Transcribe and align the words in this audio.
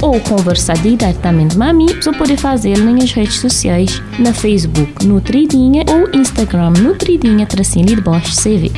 ou 0.00 0.20
conversar 0.20 0.76
diretamente 0.78 1.56
com 1.56 1.62
a 1.62 1.72
mim, 1.72 1.86
você 1.86 2.12
pode 2.12 2.36
fazer 2.36 2.78
nas 2.78 3.12
redes 3.12 3.40
sociais, 3.40 4.02
na 4.18 4.32
Facebook 4.32 5.06
Nutridinha 5.06 5.84
ou 5.88 6.08
Instagram 6.18 6.70
Nutridinha 6.70 7.46
Tracinho 7.46 7.86
de 7.86 8.00
Bosch 8.00 8.34
CV. 8.36 8.70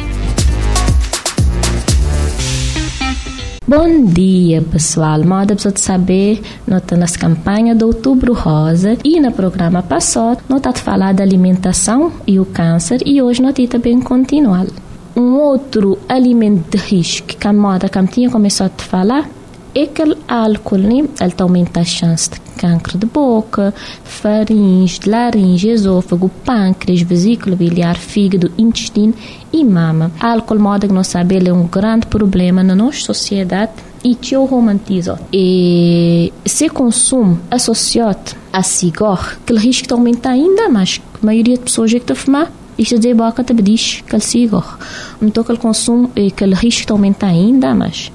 Bom 3.66 4.04
dia, 4.04 4.62
pessoal. 4.62 5.22
Moda 5.22 5.54
para 5.54 5.72
saber, 5.76 6.42
nós 6.66 6.82
estamos 6.82 7.12
na 7.12 7.18
campanha 7.18 7.74
do 7.74 7.86
Outubro 7.86 8.32
Rosa 8.32 8.96
e 9.04 9.20
no 9.20 9.30
programa 9.30 9.80
passado 9.80 10.40
nós 10.48 10.58
estamos 10.58 10.80
falando 10.80 11.16
da 11.16 11.22
alimentação 11.22 12.12
e 12.26 12.40
o 12.40 12.44
câncer 12.44 13.00
e 13.06 13.22
hoje 13.22 13.40
nós 13.40 13.54
também 13.68 14.00
continuar. 14.00 14.66
Um 15.14 15.34
outro 15.34 15.98
alimento 16.08 16.76
de 16.76 16.82
risco 16.82 17.28
que 17.28 17.46
a 17.46 17.52
moda 17.52 17.88
que 17.88 18.06
tinha 18.08 18.30
começado 18.30 18.72
a 18.76 18.82
falar 18.82 19.28
aquele 19.74 20.16
álcool, 20.28 20.78
né? 20.78 21.08
Ele 21.20 21.34
aumenta 21.38 21.80
a 21.80 21.84
chance 21.84 22.30
de 22.30 22.40
câncer 22.56 22.98
de 22.98 23.06
boca, 23.06 23.72
faringe, 24.04 25.00
laringe, 25.06 25.68
esôfago, 25.68 26.28
pâncreas, 26.44 27.02
vesícula 27.02 27.56
biliar, 27.56 27.96
fígado, 27.96 28.52
intestino 28.58 29.14
e 29.52 29.64
mama. 29.64 30.10
Álcool, 30.20 30.58
modo 30.58 30.86
que 30.86 30.92
nós 30.92 31.06
sabemos, 31.06 31.48
é 31.48 31.52
um 31.52 31.66
grande 31.66 32.06
problema 32.06 32.62
na 32.62 32.74
nossa 32.74 33.00
sociedade 33.00 33.72
e 34.04 34.14
te 34.14 34.34
romantiza. 34.34 35.18
E 35.32 36.32
se 36.44 36.68
consumo 36.68 37.38
associado 37.50 38.36
a 38.52 38.62
cigarro, 38.62 39.36
que 39.46 39.52
o 39.52 39.56
risco 39.56 39.92
aumenta 39.92 40.30
ainda 40.30 40.68
mais. 40.68 41.00
A 41.22 41.26
maioria 41.26 41.56
das 41.56 41.64
pessoas 41.64 41.90
que 41.90 41.98
estão 41.98 42.16
fumar 42.16 42.50
isto 42.78 42.96
dizer 42.96 43.14
boca 43.14 43.44
te 43.44 43.52
diz 43.52 44.02
que 44.06 44.16
o 44.16 44.20
cigarro. 44.20 44.78
Então, 45.20 45.44
que 45.44 45.52
o 45.52 45.58
consumo 45.58 46.10
e 46.16 46.30
que 46.30 46.44
o 46.44 46.54
risco 46.54 46.90
aumenta 46.90 47.26
ainda 47.26 47.74
mais 47.74 48.10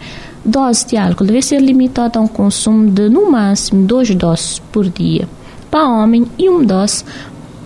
dose 0.45 0.85
de 0.87 0.97
álcool 0.97 1.25
deve 1.25 1.41
ser 1.41 1.59
limitada 1.59 2.19
a 2.19 2.21
um 2.21 2.27
consumo 2.27 2.89
de, 2.89 3.09
no 3.09 3.29
máximo, 3.29 3.85
duas 3.85 4.13
doses 4.13 4.59
por 4.71 4.87
dia 4.87 5.27
para 5.71 5.89
homem 5.89 6.25
e 6.37 6.47
uma 6.47 6.63
dose 6.63 7.03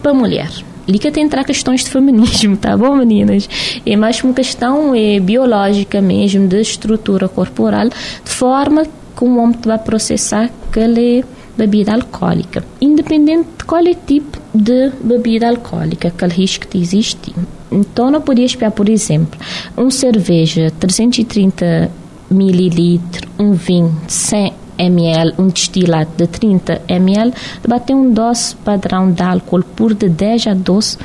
para 0.01 0.13
mulher. 0.13 0.49
Liga 0.87 1.11
tem 1.11 1.23
entrar 1.23 1.43
questões 1.43 1.83
de 1.83 1.91
feminismo, 1.91 2.57
tá 2.57 2.75
bom, 2.75 2.95
meninas? 2.95 3.47
É 3.85 3.95
mais 3.95 4.23
uma 4.23 4.33
questão 4.33 4.95
é, 4.95 5.19
biológica 5.19 6.01
mesmo, 6.01 6.47
de 6.47 6.59
estrutura 6.59 7.29
corporal, 7.29 7.89
de 7.89 8.31
forma 8.31 8.83
que 8.83 9.23
o 9.23 9.37
homem 9.37 9.55
vai 9.63 9.77
processar 9.77 10.49
aquela 10.67 11.23
bebida 11.55 11.93
alcoólica. 11.93 12.63
Independente 12.81 13.49
de 13.59 13.65
qual 13.65 13.85
é 13.85 13.93
tipo 13.93 14.39
de 14.55 14.89
bebida 15.03 15.47
alcoólica, 15.47 16.07
aquele 16.07 16.33
risco 16.33 16.67
que 16.67 16.79
existe. 16.79 17.35
Então, 17.71 18.09
não 18.09 18.21
podia 18.21 18.45
espiar, 18.45 18.71
por 18.71 18.89
exemplo, 18.89 19.39
uma 19.77 19.91
cerveja 19.91 20.71
330 20.79 21.91
mililitro, 22.29 23.27
um 23.37 23.53
vinho 23.53 23.95
de 24.05 24.13
100 24.13 24.53
ml, 24.77 25.33
um 25.37 25.47
destilado 25.47 26.09
de 26.17 26.27
30 26.27 26.81
ml, 26.87 27.33
bater 27.67 27.95
um 27.95 28.13
dose 28.13 28.55
padrão 28.57 29.11
de 29.11 29.21
álcool 29.21 29.63
por 29.63 29.93
de 29.93 30.07
10 30.07 30.47
a 30.47 30.53
12 30.53 30.97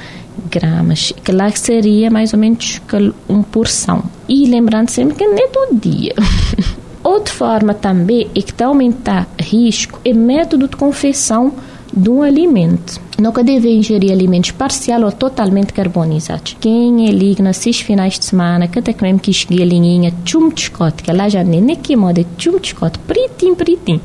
gramas, 0.51 1.13
que 1.23 1.33
lá 1.33 1.51
seria 1.51 2.11
mais 2.11 2.33
ou 2.33 2.39
menos 2.39 2.81
uma 3.29 3.43
porção. 3.45 4.05
E 4.29 4.47
lembrando 4.47 4.89
sempre 4.89 5.17
que 5.17 5.27
não 5.27 5.37
é 5.37 5.49
todo 5.49 5.81
dia. 5.81 6.15
Outra 7.03 7.35
forma 7.35 7.75
também 7.75 8.29
é 8.35 8.41
que 8.41 8.51
está 8.51 8.67
aumentar 8.67 9.29
risco 9.39 10.01
é 10.05 10.13
método 10.13 10.69
de 10.69 10.77
confecção 10.77 11.53
de 11.97 12.11
um 12.11 12.23
alimento. 12.23 13.01
Nunca 13.19 13.45
deve 13.45 13.71
ingerir 13.71 14.11
alimentos 14.13 14.51
parcial 14.51 15.03
ou 15.03 15.13
totalmente 15.13 15.73
carbonizados. 15.73 16.57
Quem 16.61 17.09
é 17.09 17.13
liga 17.13 17.43
nesses 17.43 17.81
finais 17.81 18.19
de 18.19 18.25
semana, 18.25 18.67
que 18.67 18.79
até 18.79 18.95
mesmo 19.01 19.21
que 19.21 19.33
galinhinha, 19.57 20.13
chum 20.25 20.51
chocolate, 20.55 21.03
que 21.03 21.13
lá 21.13 21.29
já 21.29 21.45
nem 21.45 21.77
que 21.77 21.95
moda 21.95 22.25
chum 22.37 22.59
chocolate, 22.63 22.99
pritinho, 23.01 23.55
pritinho. 23.55 24.01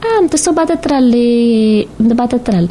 Ah, 0.00 0.20
então 0.22 0.38
só 0.38 0.52
bate 0.52 0.72
atrás, 0.72 1.04
bate 1.98 2.36
atrás. 2.36 2.68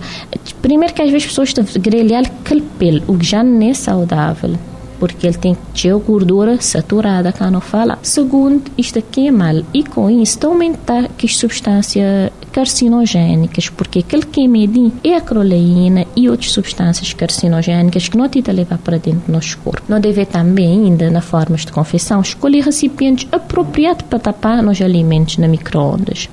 Primeiro 0.61 0.93
que 0.93 1.01
às 1.01 1.11
vezes 1.11 1.25
as 1.25 1.29
pessoas 1.29 1.49
estão 1.49 1.65
grelhar 1.81 2.23
aquele 2.25 2.61
pelo, 2.79 3.03
o 3.07 3.17
que 3.17 3.25
já 3.25 3.43
não 3.43 3.69
é 3.69 3.73
saudável 3.73 4.57
porque 4.99 5.25
ele 5.25 5.35
tem 5.35 5.57
teu 5.73 5.99
gordura 5.99 6.61
saturada, 6.61 7.31
cá 7.31 7.49
não 7.49 7.59
fala. 7.59 7.97
Segundo, 8.03 8.61
isto 8.77 8.99
aqui 8.99 9.29
é 9.29 9.31
mal 9.31 9.55
e 9.73 9.83
com 9.83 10.07
isso 10.11 10.37
aumenta 10.45 11.09
que 11.17 11.27
substâncias 11.27 12.29
carcinogénicas, 12.51 13.69
porque 13.69 14.03
que 14.03 14.47
medir 14.47 14.91
é 15.03 15.15
a 15.15 15.21
croleína 15.21 16.05
e 16.15 16.29
outras 16.29 16.51
substâncias 16.51 17.13
carcinogénicas 17.13 18.07
que 18.07 18.17
não 18.17 18.29
te 18.29 18.41
levar 18.51 18.77
para 18.77 18.97
dentro 18.97 19.21
do 19.27 19.31
nosso 19.31 19.57
corpo. 19.59 19.83
Não 19.87 19.99
deve 19.99 20.25
também, 20.25 20.85
ainda 20.85 21.09
na 21.09 21.21
formas 21.21 21.65
de 21.65 21.71
confecção, 21.71 22.21
escolher 22.21 22.63
recipientes 22.63 23.27
apropriados 23.31 24.03
para 24.03 24.19
tapar 24.19 24.63
os 24.65 24.81
alimentos 24.81 25.37
na 25.37 25.47
microondas. 25.47 26.29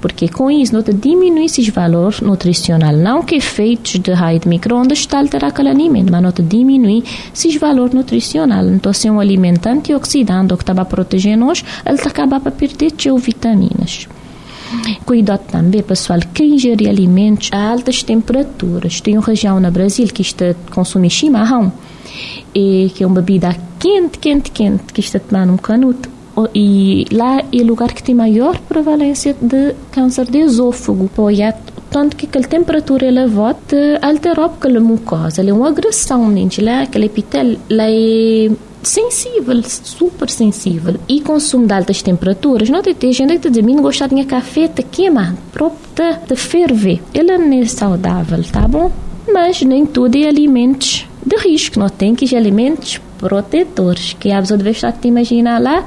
Porque 0.00 0.28
com 0.28 0.50
isso 0.50 0.72
nota 0.72 0.92
diminui 0.92 1.44
esses 1.44 1.68
valores 1.68 2.20
nutricional 2.20 2.92
não 2.92 3.22
que 3.22 3.36
efeitos 3.36 3.98
de 4.00 4.12
raio 4.12 4.40
de 4.40 4.48
microondas 4.48 4.98
está 4.98 5.18
alterar 5.18 5.50
aquele 5.50 5.68
alimento 5.68 6.10
mas 6.10 6.22
nota 6.22 6.42
diminui 6.42 7.04
esses 7.34 7.56
valores 7.56 7.94
nutricional 7.94 8.64
então 8.66 8.92
se 8.92 9.08
é 9.08 9.12
um 9.12 9.20
alimento 9.20 9.66
antioxidante 9.66 10.54
que 10.56 10.62
estava 10.62 10.82
a 10.82 10.84
proteger 10.84 11.36
nós 11.36 11.64
ele 11.84 12.00
acaba 12.00 12.40
para 12.40 12.50
perder 12.50 12.92
as 12.92 13.22
vitaminas 13.22 14.08
Cuidado 15.04 15.42
também, 15.50 15.82
pessoal, 15.82 16.20
que 16.32 16.44
ingere 16.44 16.88
alimentos 16.88 17.50
a 17.52 17.70
altas 17.70 18.02
temperaturas. 18.02 19.00
Tem 19.00 19.16
uma 19.16 19.26
região 19.26 19.58
no 19.58 19.70
Brasil 19.70 20.06
que 20.06 20.22
está 20.22 20.54
consome 20.70 21.10
chimarrão, 21.10 21.72
e 22.54 22.90
que 22.94 23.04
é 23.04 23.06
uma 23.06 23.16
bebida 23.16 23.56
quente, 23.78 24.18
quente, 24.18 24.50
quente, 24.50 24.92
que 24.92 25.00
está 25.00 25.18
tomando 25.18 25.52
um 25.52 25.56
canuto 25.56 26.08
e 26.54 27.06
lá 27.12 27.40
é 27.52 27.56
o 27.56 27.66
lugar 27.66 27.92
que 27.92 28.02
tem 28.02 28.14
maior 28.14 28.58
prevalência 28.60 29.36
de 29.40 29.74
câncer 29.90 30.30
de 30.30 30.38
esôfago. 30.38 31.06
Apoia 31.06 31.54
tanto 31.90 32.16
que 32.16 32.26
aquela 32.26 32.46
temperatura 32.46 33.06
elevada 33.06 33.98
altera 34.00 34.46
aquela 34.46 34.80
mucosa, 34.80 35.42
é 35.42 35.52
uma 35.52 35.68
agressão, 35.68 36.32
gente, 36.32 36.60
lá 36.60 36.82
aquele 36.82 37.06
epitel, 37.06 37.56
lá 37.68 37.84
é 37.88 38.48
sensível, 38.82 39.62
super 39.62 40.28
sensível. 40.30 40.96
E 41.08 41.20
consumo 41.20 41.66
de 41.66 41.72
altas 41.72 42.02
temperaturas, 42.02 42.70
não 42.70 42.82
tem 42.82 43.12
gente 43.12 43.38
que 43.38 43.50
diz, 43.50 43.64
não 43.64 43.82
gosta 43.82 44.08
de 44.08 44.24
café, 44.24 44.68
te 44.68 44.82
queima, 44.82 45.36
próprio 45.52 46.18
de 46.26 46.36
ferver. 46.36 47.00
Ele 47.12 47.38
não 47.38 47.60
é 47.60 47.64
saudável, 47.66 48.42
tá 48.50 48.66
bom? 48.66 48.90
Mas 49.32 49.62
nem 49.62 49.86
tudo 49.86 50.16
é 50.16 50.28
alimentos 50.28 51.06
de 51.24 51.36
risco, 51.36 51.78
não 51.78 51.88
tem 51.88 52.14
que 52.14 52.26
ser 52.26 52.36
alimentos 52.36 53.00
protetores, 53.18 54.16
que 54.18 54.32
a 54.32 54.40
pessoa 54.40 54.56
deve 54.56 54.70
estar 54.70 54.92
te 54.92 55.08
imaginar 55.08 55.60
lá, 55.60 55.84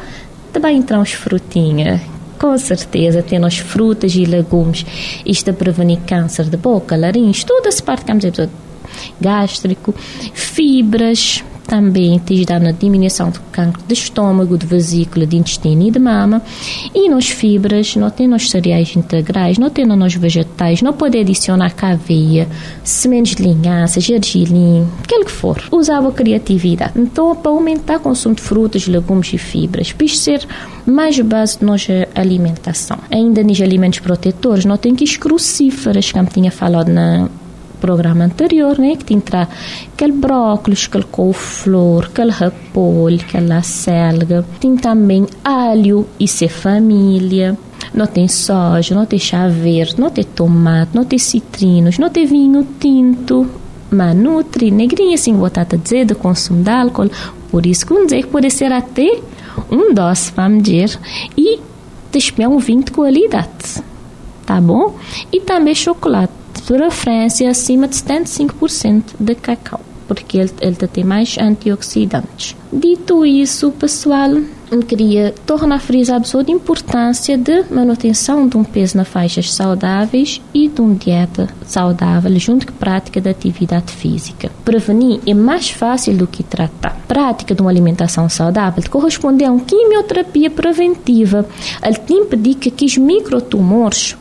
também 0.51 0.77
entram 0.77 1.01
as 1.01 1.11
frutinhas. 1.11 1.99
Com 2.39 2.57
certeza, 2.57 3.23
tem 3.23 3.43
as 3.43 3.57
frutas 3.57 4.13
e 4.15 4.25
legumes. 4.25 4.85
Isto 5.25 5.51
a 5.51 5.53
prevenir 5.53 5.99
câncer 6.05 6.45
de 6.45 6.57
boca, 6.57 6.95
laringe, 6.95 7.45
toda 7.45 7.69
essa 7.69 7.81
parte 7.81 8.05
que 8.05 8.13
dizer, 8.13 8.49
gástrico, 9.19 9.95
fibras, 10.33 11.43
também 11.73 12.19
te 12.19 12.35
ajudar 12.35 12.59
na 12.59 12.71
diminuição 12.71 13.31
do 13.31 13.39
cancro 13.51 13.81
de 13.87 13.95
estômago, 13.95 14.59
de 14.59 14.67
vesícula, 14.67 15.25
de 15.25 15.37
intestino 15.37 15.81
e 15.81 15.89
de 15.89 15.97
mama. 15.97 16.39
E 16.93 17.09
nas 17.09 17.27
fibras, 17.29 17.95
não 17.95 18.11
tem 18.11 18.27
nos 18.27 18.47
cereais 18.47 18.95
integrais, 18.95 19.57
não 19.57 19.71
tem 19.71 19.83
nos 19.83 20.13
vegetais, 20.13 20.83
não 20.83 20.93
pode 20.93 21.17
adicionar 21.17 21.73
caveia, 21.73 22.47
sementes 22.83 23.35
de 23.35 23.41
linhaça, 23.41 23.99
gergelim, 23.99 24.87
aquilo 25.03 25.25
que 25.25 25.31
for. 25.31 25.63
Usava 25.71 26.11
criatividade. 26.11 26.93
Então, 26.95 27.35
para 27.35 27.49
aumentar 27.49 27.97
o 27.97 28.01
consumo 28.01 28.35
de 28.35 28.43
frutas, 28.43 28.87
legumes 28.87 29.33
e 29.33 29.39
fibras, 29.39 29.91
para 29.91 30.07
ser 30.09 30.47
mais 30.85 31.19
base 31.21 31.57
de 31.57 31.65
nossa 31.65 32.07
alimentação. 32.13 32.99
Ainda 33.09 33.41
nos 33.41 33.59
alimentos 33.59 33.97
protetores, 33.97 34.63
não 34.63 34.77
tem 34.77 34.93
que 34.93 35.03
as 35.03 35.17
crucíferas, 35.17 36.11
como 36.11 36.27
tinha 36.27 36.51
falado 36.51 36.89
na 36.89 37.27
programa 37.83 38.23
anterior, 38.23 38.79
né, 38.79 38.95
que 38.95 39.03
tinha 39.03 39.49
aquele 39.93 40.13
brócolis, 40.13 40.85
aquele 40.87 41.03
couve-flor, 41.03 42.05
aquele 42.05 42.31
repolho, 42.31 43.19
aquela 43.19 43.61
selga. 43.61 44.45
Tem 44.57 44.77
também 44.77 45.27
alho 45.43 46.07
e 46.17 46.25
ser 46.25 46.47
família. 46.47 47.57
Não 47.93 48.07
tem 48.07 48.25
soja, 48.29 48.95
não 48.95 49.05
tem 49.05 49.19
chá 49.19 49.49
verde, 49.49 49.99
não 49.99 50.09
tem 50.09 50.23
tomate, 50.23 50.95
não 50.95 51.03
tem 51.03 51.19
citrinos, 51.19 51.97
não 51.97 52.09
tem 52.09 52.25
vinho 52.25 52.65
tinto. 52.79 53.45
Mas 53.91 54.15
nutri, 54.15 54.71
negrinha 54.71 55.15
assim, 55.15 55.35
botar 55.35 55.67
a 55.69 55.75
dizer, 55.75 56.05
do 56.05 56.15
consumo 56.15 56.63
de 56.63 56.69
álcool. 56.69 57.11
Por 57.51 57.65
isso 57.65 57.85
que 57.85 58.05
dizer 58.05 58.23
que 58.23 58.29
pode 58.29 58.49
ser 58.49 58.71
até 58.71 59.19
um 59.69 59.93
doce, 59.93 60.31
vamos 60.33 60.63
dizer, 60.63 60.97
e 61.37 61.59
despejar 62.13 62.49
um 62.49 62.59
vinho 62.59 62.83
de 62.85 62.93
qualidade. 62.93 63.83
tá 64.45 64.59
bom? 64.61 64.95
E 65.31 65.39
também 65.41 65.75
chocolate, 65.75 66.33
preferência 66.61 67.49
acima 67.49 67.87
de 67.87 67.95
75% 67.95 69.03
de 69.19 69.35
cacau, 69.35 69.81
porque 70.07 70.37
ele, 70.37 70.51
ele 70.61 70.75
tem 70.75 71.03
mais 71.03 71.37
antioxidantes. 71.37 72.55
Dito 72.71 73.25
isso, 73.25 73.71
pessoal, 73.71 74.29
queria 74.81 75.33
tornar 75.45 75.75
a 75.75 75.79
frisar 75.79 76.19
a 76.19 76.51
importância 76.51 77.37
de 77.37 77.63
manutenção 77.69 78.47
de 78.47 78.57
um 78.57 78.63
peso 78.63 78.97
nas 78.97 79.07
faixas 79.07 79.53
saudáveis 79.53 80.41
e 80.53 80.67
de 80.67 80.81
uma 80.81 80.95
dieta 80.95 81.47
saudável 81.65 82.39
junto 82.39 82.65
com 82.65 82.73
a 82.73 82.77
prática 82.77 83.21
de 83.21 83.29
atividade 83.29 83.91
física. 83.91 84.49
Prevenir 84.65 85.19
é 85.27 85.33
mais 85.33 85.69
fácil 85.69 86.15
do 86.15 86.25
que 86.25 86.41
tratar. 86.41 86.97
Prática 87.07 87.53
de 87.53 87.61
uma 87.61 87.69
alimentação 87.69 88.27
saudável 88.29 88.83
corresponde 88.89 89.43
a 89.43 89.51
uma 89.51 89.63
quimioterapia 89.63 90.49
preventiva. 90.49 91.47
Ele 91.83 91.97
te 91.97 92.13
impedir 92.13 92.55
que 92.55 92.85
os 92.85 92.97
microtumores 92.97 94.15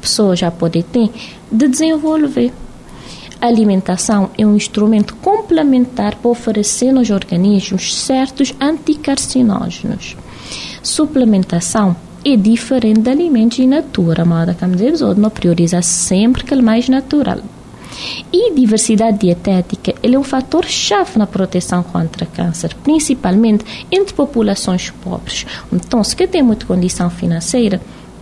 pessoa 0.00 0.36
já 0.36 0.50
pode 0.50 0.82
ter 0.82 1.10
de 1.50 1.68
desenvolver. 1.68 2.52
A 3.40 3.46
alimentação 3.46 4.30
é 4.36 4.44
um 4.44 4.56
instrumento 4.56 5.14
complementar 5.16 6.16
para 6.16 6.30
oferecer 6.30 6.92
nos 6.92 7.08
organismos 7.10 7.94
certos 7.94 8.52
anticarcinógenos. 8.60 10.16
Suplementação 10.82 11.94
é 12.24 12.36
diferente 12.36 13.00
de 13.00 13.10
alimentos 13.10 13.60
in 13.60 13.68
natura, 13.68 14.24
mas 14.24 14.56
como 14.56 14.74
dizemos, 14.74 15.16
não 15.16 15.30
prioriza 15.30 15.80
sempre 15.82 16.42
aquele 16.42 16.62
mais 16.62 16.88
natural. 16.88 17.38
E 18.32 18.52
diversidade 18.54 19.18
dietética 19.18 19.94
ele 20.02 20.16
é 20.16 20.18
um 20.18 20.24
fator 20.24 20.64
chave 20.64 21.18
na 21.18 21.26
proteção 21.26 21.82
contra 21.82 22.26
câncer, 22.26 22.74
principalmente 22.82 23.86
entre 23.90 24.14
populações 24.14 24.90
pobres. 24.90 25.46
Então, 25.72 26.02
se 26.04 26.14
tem 26.26 26.42
muita 26.42 26.66
condição 26.66 27.08
financeira, 27.10 27.80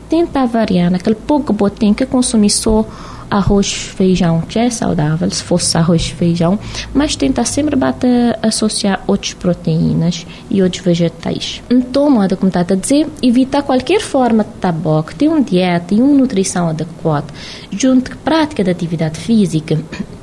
tenta 0.08 0.47
variar 0.47 0.91
naquele 0.91 1.17
pouco 1.17 1.53
botem 1.53 1.94
que 1.94 2.06
consumir 2.06 2.50
só 2.50 2.85
arroz 3.31 3.73
feijão, 3.73 4.41
que 4.41 4.58
é 4.58 4.70
saudável, 4.70 5.31
se 5.31 5.43
fosse 5.43 5.76
arroz 5.76 6.08
feijão, 6.08 6.58
mas 6.94 7.17
tenta 7.17 7.44
sempre 7.44 7.76
bater, 7.76 8.38
associar 8.43 9.03
outras 9.06 9.35
proteínas 9.35 10.26
e 10.50 10.62
outros 10.62 10.82
vegetais. 10.85 11.62
Então, 11.69 12.11
modo 12.11 12.37
como 12.37 12.49
está 12.49 12.61
a 12.61 12.76
dizer, 12.76 13.08
evitar 13.23 13.62
qualquer 13.62 14.00
forma 14.00 14.44
de 14.44 14.50
tabaco, 14.61 15.14
ter 15.14 15.29
uma 15.29 15.41
dieta 15.41 15.94
e 15.94 16.00
uma 16.00 16.14
nutrição 16.14 16.69
adequada, 16.69 17.26
junto 17.70 18.11
com 18.11 18.17
a 18.17 18.20
prática 18.20 18.62
de 18.62 18.70
atividade 18.70 19.19
física, 19.19 19.79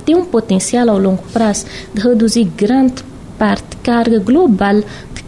tem 0.05 0.15
um 0.15 0.25
potencial 0.25 0.89
ao 0.89 0.97
longo 0.97 1.23
prazo 1.33 1.65
de 1.93 2.01
reduzir 2.01 2.45
grande 2.45 3.03
parte 3.37 3.75
carga 3.77 4.19
global 4.19 4.81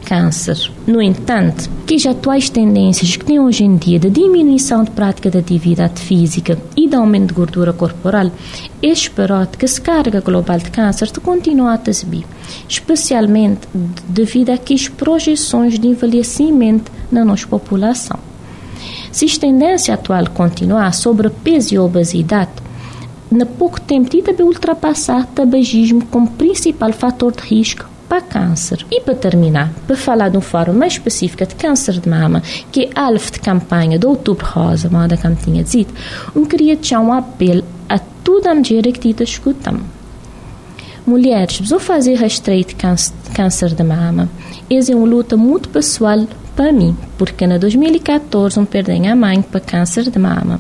câncer. 0.06 0.72
No 0.86 1.02
entanto, 1.02 1.70
que 1.86 1.96
as 1.96 2.06
atuais 2.06 2.50
tendências 2.50 3.18
que 3.18 3.26
tem 3.26 3.40
hoje 3.40 3.64
em 3.64 3.76
dia 3.76 4.00
de 4.00 4.10
diminuição 4.10 4.84
de 4.84 4.92
prática 4.92 5.30
de 5.30 5.38
atividade 5.38 6.00
física 6.00 6.58
e 6.78 6.88
de 6.88 6.96
aumento 6.96 7.30
de 7.30 7.34
gordura 7.34 7.74
corporal, 7.74 8.32
esperado 8.82 9.58
que 9.58 9.66
a 9.66 9.82
carga 9.82 10.22
global 10.22 10.58
de 10.60 10.70
câncer 10.70 11.12
continue 11.20 11.68
a 11.68 11.94
subir, 11.94 12.26
especialmente 12.70 13.68
devido 14.08 14.52
a 14.52 14.58
que 14.58 14.76
as 14.76 14.88
projeções 14.88 15.80
de 15.80 15.88
envelhecimento 15.88 16.92
na 17.12 17.26
nossa 17.26 17.48
população. 17.48 18.20
Se 19.12 19.26
a 19.26 19.40
tendência 19.40 19.94
atual 19.94 20.30
continuar 20.30 20.94
sobre 20.94 21.30
peso 21.30 21.74
e 21.74 21.80
obesidade, 21.80 22.52
na 23.32 23.46
pouco 23.46 23.82
tempo, 23.82 24.10
também 24.22 24.46
ultrapassar 24.46 25.22
o 25.22 25.28
tabagismo 25.28 26.06
como 26.06 26.30
principal 26.32 26.94
fator 26.94 27.34
de 27.34 27.42
risco 27.42 27.95
para 28.16 28.22
câncer. 28.22 28.86
E 28.90 29.02
para 29.02 29.16
terminar, 29.16 29.74
para 29.86 29.96
falar 29.96 30.30
de 30.30 30.38
uma 30.38 30.42
forma 30.42 30.74
mais 30.74 30.94
específica 30.94 31.46
de 31.46 31.56
câncer 31.56 32.00
de 32.00 32.08
mama, 32.08 32.42
que 32.72 32.86
é 32.86 32.90
alvo 32.96 33.32
de 33.32 33.40
campanha 33.40 34.00
do 34.00 34.10
Outubro 34.10 34.46
Rosa, 34.46 34.90
moda 34.90 35.18
como 35.18 35.36
tinha 35.36 35.64
dito, 35.64 35.94
eu 36.34 36.46
queria 36.46 36.76
deixar 36.76 37.02
um 37.02 37.12
apelo 37.12 37.64
a 37.90 38.00
toda 38.00 38.52
a 38.52 38.56
mulher 38.56 38.84
que 38.84 39.10
está 39.10 39.24
escutando. 39.24 39.82
Mulheres, 41.06 41.58
precisam 41.58 41.80
fazer 41.80 42.16
rastreio 42.16 42.66
de 42.66 42.76
câncer 42.76 43.76
de 43.76 43.84
mama. 43.84 44.30
Essa 44.70 44.94
é 44.94 44.96
uma 44.96 45.06
luta 45.06 45.38
muito 45.38 45.70
pessoal 45.70 46.26
para 46.56 46.72
mim, 46.72 46.98
porque 47.18 47.46
em 47.46 47.60
2014 47.60 48.58
eu 48.58 48.66
perdi 48.66 49.06
a 49.06 49.16
mãe 49.16 49.42
para 49.42 49.60
câncer 49.60 50.10
de 50.10 50.18
mama. 50.18 50.60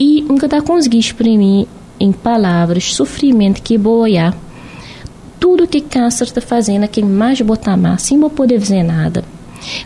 E 0.00 0.22
nunca 0.22 0.46
está 0.46 0.60
conseguindo 0.62 1.04
exprimir 1.04 1.68
em 2.00 2.10
palavras 2.10 2.94
sofrimento 2.94 3.62
que 3.62 3.78
boia 3.78 4.34
tudo 5.42 5.66
que 5.66 5.80
câncer 5.80 6.22
está 6.22 6.40
fazendo, 6.40 6.86
quem 6.86 7.02
mais 7.02 7.40
botar 7.40 7.76
mais, 7.76 8.02
sem 8.02 8.20
poder 8.30 8.60
fazer 8.60 8.84
nada. 8.84 9.24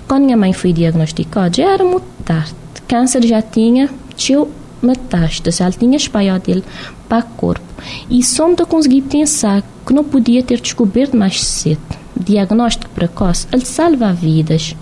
Quando 0.06 0.24
minha 0.24 0.36
mãe 0.36 0.52
foi 0.52 0.70
diagnosticada, 0.70 1.56
já 1.56 1.72
era 1.72 1.82
muito 1.82 2.04
tarde. 2.26 2.54
Câncer 2.86 3.24
já 3.24 3.40
tinha, 3.40 3.88
tinha 4.14 4.46
metástase, 4.82 5.58
já 5.60 5.70
tinha 5.72 5.96
espalhado 5.96 6.44
dele 6.44 6.62
para 7.08 7.24
o 7.24 7.28
corpo. 7.38 7.64
E 8.10 8.22
só 8.22 8.46
não 8.46 8.54
consegui 8.54 9.00
pensar 9.00 9.64
que 9.86 9.94
não 9.94 10.04
podia 10.04 10.42
ter 10.42 10.60
descoberto 10.60 11.16
mais 11.16 11.42
cedo. 11.42 11.80
Diagnóstico 12.14 12.90
precoce, 12.90 13.46
ele 13.50 13.64
salva 13.64 14.12
vidas. 14.12 14.76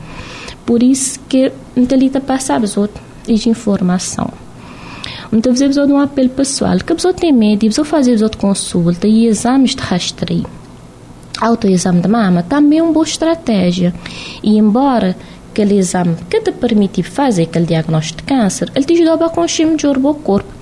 Por 0.67 0.83
isso 0.83 1.21
que 1.29 1.53
ele 1.77 2.11
passava 2.21 2.65
as 2.65 2.77
outras 2.77 3.05
informação. 3.47 4.29
Então, 5.33 5.55
você 5.55 5.67
precisa 5.67 5.87
de 5.87 5.93
um 5.93 6.01
apelo 6.01 6.31
pessoal, 6.31 6.79
que 6.79 6.93
a 6.93 6.97
pessoa 6.97 7.15
tem 7.15 7.33
medo, 7.33 7.65
a 7.65 7.69
pessoa 7.69 7.85
fazer 7.85 8.19
consulta 8.37 9.07
e 9.07 9.27
exames 9.27 9.77
de 9.77 9.83
rastreio 9.83 10.64
autoexame 11.47 12.01
de 12.01 12.09
mama 12.09 12.43
também 12.43 12.79
é 12.79 12.83
uma 12.83 12.93
boa 12.93 13.05
estratégia. 13.05 13.95
E 14.43 14.57
embora 14.57 15.17
aquele 15.51 15.79
exame 15.79 16.17
que 16.29 16.41
te 16.41 16.53
permite 16.53 17.03
fazer 17.03 17.45
aquele 17.45 17.67
diagnóstico 17.67 18.23
de 18.23 18.25
câncer, 18.25 18.71
ele 18.75 18.85
te 18.85 18.95
ajuda 18.95 19.27
a 19.27 19.31
consciência 19.31 19.89
melhor 19.91 19.99
o 19.99 20.15
corpo. 20.15 20.53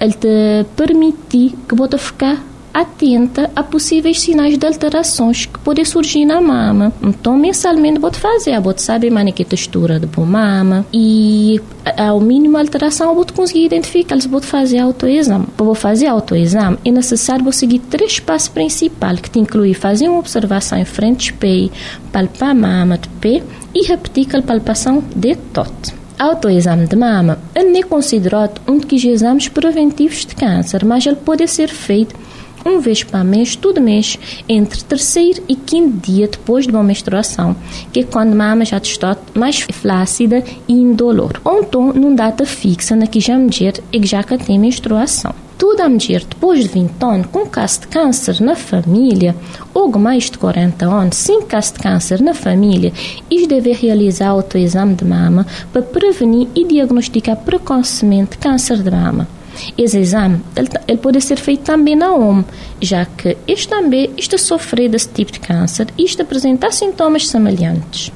Ele 0.00 0.12
te 0.12 0.66
permite 0.76 1.56
que 1.68 1.74
você 1.74 1.98
ficar 1.98 2.42
atenta 2.78 3.50
a 3.56 3.62
possíveis 3.64 4.20
sinais 4.20 4.56
de 4.56 4.64
alterações 4.64 5.46
que 5.46 5.58
podem 5.58 5.84
surgir 5.84 6.24
na 6.24 6.40
mama. 6.40 6.92
Então, 7.02 7.36
mensalmente, 7.36 7.98
vou 7.98 8.12
fazer, 8.12 8.60
vou 8.60 8.72
saber 8.76 9.10
mais 9.10 9.32
que 9.32 9.44
textura 9.44 9.98
de 9.98 10.06
mama 10.20 10.86
e 10.92 11.60
ao 11.96 12.20
mínimo 12.20 12.56
alteração, 12.56 13.14
vou 13.16 13.26
conseguir 13.26 13.64
identificar 13.64 14.20
se 14.20 14.28
vou 14.28 14.40
fazer 14.40 14.78
autoexame. 14.78 15.46
Para 15.56 15.74
fazer 15.74 16.06
autoexame, 16.06 16.78
é 16.84 16.90
necessário 16.92 17.42
vou 17.42 17.52
seguir 17.52 17.80
três 17.80 18.20
passos 18.20 18.48
principais, 18.48 19.20
que 19.20 19.40
inclui 19.40 19.74
fazer 19.74 20.08
uma 20.08 20.20
observação 20.20 20.78
em 20.78 20.84
frente 20.84 21.30
ao 21.30 21.34
espelho, 21.34 21.72
palpar 22.12 22.50
a 22.50 22.54
mama 22.54 22.96
de 22.96 23.08
pé 23.08 23.42
e 23.74 23.86
repetir 23.88 24.28
a 24.36 24.42
palpação 24.42 25.02
de 25.16 25.34
tot. 25.34 25.98
Autoexame 26.16 26.86
de 26.86 26.96
mama 26.96 27.38
é 27.54 27.82
considerado 27.82 28.60
um 28.68 28.78
dos 28.78 29.04
exames 29.04 29.48
preventivos 29.48 30.26
de 30.26 30.34
câncer, 30.34 30.84
mas 30.84 31.06
ele 31.06 31.16
pode 31.16 31.46
ser 31.48 31.68
feito 31.68 32.27
uma 32.64 32.80
vez 32.80 33.02
para 33.02 33.24
mês, 33.24 33.56
todo 33.56 33.80
mês, 33.80 34.18
entre 34.48 34.82
terceiro 34.82 35.42
e 35.48 35.54
quinto 35.54 36.10
dia 36.10 36.28
depois 36.28 36.66
de 36.66 36.72
uma 36.72 36.82
menstruação, 36.82 37.56
que 37.92 38.00
é 38.00 38.04
quando 38.04 38.32
a 38.32 38.36
mama 38.36 38.64
já 38.64 38.78
está 38.78 39.16
mais 39.34 39.60
flácida 39.60 40.42
e 40.66 40.72
indolor. 40.72 41.40
Ou 41.44 41.60
então, 41.60 41.92
numa 41.92 42.14
data 42.14 42.44
fixa 42.44 42.96
na 42.96 43.06
que 43.06 43.20
já 43.20 43.38
mulher 43.38 43.74
e 43.92 44.06
já 44.06 44.22
tem 44.22 44.58
menstruação. 44.58 45.34
Toda 45.56 45.84
a 45.84 45.88
mulher 45.88 46.22
depois 46.22 46.60
de 46.62 46.68
20 46.68 46.92
anos 47.02 47.26
com 47.32 47.44
caso 47.44 47.80
de 47.80 47.88
câncer 47.88 48.40
na 48.40 48.54
família 48.54 49.34
ou 49.74 49.90
mais 49.98 50.30
de 50.30 50.38
40 50.38 50.86
anos 50.86 51.16
sem 51.16 51.42
caso 51.42 51.74
de 51.74 51.80
câncer 51.80 52.20
na 52.20 52.32
família, 52.32 52.92
e 53.28 53.46
deve 53.46 53.72
realizar 53.72 54.28
autoexame 54.28 54.94
de 54.94 55.04
mama 55.04 55.46
para 55.72 55.82
prevenir 55.82 56.48
e 56.54 56.64
diagnosticar 56.64 57.36
precocemente 57.36 58.38
câncer 58.38 58.82
de 58.82 58.90
mama. 58.90 59.37
Esse 59.76 59.98
exame 59.98 60.40
ele, 60.56 60.68
ele, 60.86 60.98
pode 60.98 61.20
ser 61.20 61.38
feito 61.38 61.62
também 61.62 61.96
na 61.96 62.12
OM, 62.12 62.44
já 62.80 63.04
que 63.04 63.36
este 63.46 63.68
também 63.68 64.10
está 64.16 64.38
sofrer 64.38 64.88
desse 64.88 65.08
tipo 65.08 65.32
de 65.32 65.40
câncer 65.40 65.86
e 65.96 66.04
está 66.04 66.22
apresentar 66.22 66.72
sintomas 66.72 67.28
semelhantes. 67.28 68.12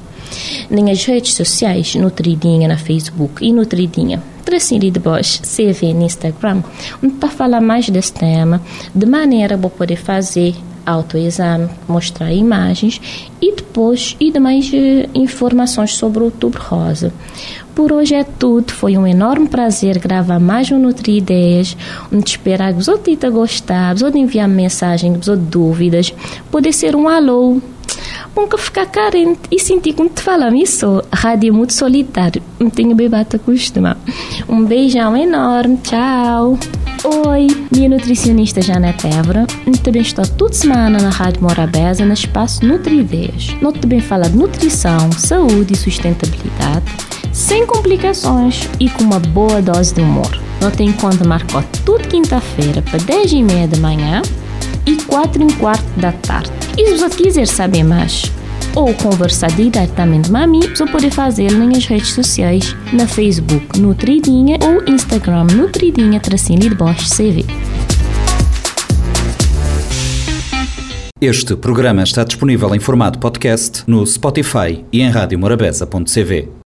Nas 0.69 1.05
redes 1.05 1.35
sociais, 1.35 1.95
Nutridinha 1.95 2.67
na 2.67 2.77
Facebook 2.77 3.45
e 3.45 3.53
Nutridinha 3.53 4.21
Tracini 4.43 4.91
de 4.91 4.99
Bosch 4.99 5.41
CV 5.41 5.93
no 5.93 6.03
Instagram, 6.03 6.63
para 7.19 7.29
falar 7.29 7.61
mais 7.61 7.89
desse 7.89 8.13
tema, 8.13 8.61
de 8.93 9.05
maneira 9.05 9.55
a 9.55 9.69
poder 9.69 9.95
fazer 9.95 10.53
autoexame, 10.85 11.69
mostrar 11.87 12.33
imagens 12.33 12.99
e 13.41 13.55
depois 13.55 14.17
e 14.19 14.31
demais 14.31 14.69
uh, 14.69 15.09
informações 15.15 15.93
sobre 15.93 16.19
o 16.19 16.25
Outubro 16.25 16.61
Rosa. 16.61 17.13
Por 17.75 17.91
hoje 17.91 18.13
é 18.13 18.23
tudo. 18.23 18.71
Foi 18.71 18.95
um 18.97 19.07
enorme 19.07 19.47
prazer 19.47 19.97
gravar 19.97 20.39
mais 20.39 20.71
um 20.71 20.77
Nutri 20.77 21.17
Ideias. 21.17 21.75
Onde 22.13 22.29
esperar 22.29 22.71
que 22.71 22.83
você 22.83 22.95
tenha 22.97 23.31
gostado, 23.31 23.99
você 23.99 24.17
enviar 24.17 24.47
mensagem, 24.47 25.13
você 25.13 25.35
dúvidas. 25.35 26.13
Pode 26.51 26.71
ser 26.71 26.95
um 26.95 27.07
alô. 27.07 27.59
Nunca 28.35 28.57
ficar 28.59 28.85
carente 28.85 29.41
e 29.51 29.59
sentir 29.59 29.93
como 29.93 30.09
te 30.09 30.21
falar 30.21 30.53
isso. 30.53 31.03
Rádio 31.11 31.49
é 31.49 31.51
muito 31.51 31.73
solitário. 31.73 32.43
Não 32.59 32.69
tenho 32.69 32.93
bebata 32.93 33.39
costuma. 33.39 33.97
Um 34.47 34.63
beijão 34.65 35.17
enorme. 35.17 35.77
Tchau. 35.77 36.57
Oi, 37.03 37.47
minha 37.75 37.89
nutricionista 37.89 38.61
Janete 38.61 39.07
Évora. 39.07 39.47
Também 39.83 40.03
estou 40.03 40.25
toda 40.25 40.53
semana 40.53 41.01
na 41.01 41.09
Rádio 41.09 41.41
Morabeza, 41.41 42.05
no 42.05 42.13
espaço 42.13 42.63
Nutri 42.65 42.99
Ideias. 42.99 43.55
Nós 43.61 43.77
também 43.79 43.99
fala 43.99 44.29
de 44.29 44.37
nutrição, 44.37 45.11
saúde 45.11 45.73
e 45.73 45.77
sustentabilidade 45.77 47.13
sem 47.33 47.65
complicações 47.65 48.69
e 48.79 48.89
com 48.89 49.03
uma 49.03 49.19
boa 49.19 49.61
dose 49.61 49.93
de 49.93 50.01
humor. 50.01 50.39
Não 50.61 50.71
tem 50.71 50.93
conta 50.93 51.27
marcou 51.27 51.63
tudo 51.83 52.07
quinta-feira 52.07 52.81
para 52.83 52.99
10 52.99 53.33
e 53.33 53.43
meia 53.43 53.67
da 53.67 53.77
manhã 53.79 54.21
e 54.85 54.95
4 54.95 55.43
e 55.43 55.53
quarto 55.53 55.99
da 55.99 56.11
tarde. 56.11 56.51
E 56.77 56.85
se 56.87 56.97
você 56.97 57.23
quiser 57.23 57.47
saber 57.47 57.83
mais 57.83 58.31
ou 58.75 58.93
conversar 58.93 59.51
diretamente 59.51 60.29
com 60.29 60.37
a 60.37 60.47
mim, 60.47 60.61
você 60.61 60.85
pode 60.85 61.09
fazer 61.11 61.51
nas 61.51 61.85
redes 61.85 62.13
sociais, 62.13 62.75
na 62.91 63.07
Facebook 63.07 63.79
Nutridinha 63.79 64.57
ou 64.61 64.83
Instagram 64.91 65.45
Nutridinha 65.45 66.19
Tracinho 66.19 66.59
de 66.59 66.69
Bosch 66.69 67.09
CV. 67.09 67.45
Este 71.21 71.55
programa 71.55 72.03
está 72.03 72.23
disponível 72.23 72.75
em 72.75 72.79
formato 72.79 73.17
podcast 73.17 73.83
no 73.87 74.05
Spotify 74.05 74.83
e 74.91 75.01
em 75.01 75.09
radiomorabeza.cv. 75.09 76.61